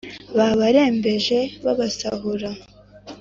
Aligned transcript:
Babarembeje 0.37 1.39
babasahura 1.65 2.49